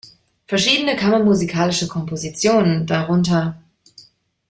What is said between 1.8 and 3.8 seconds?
Kompositionen, darunter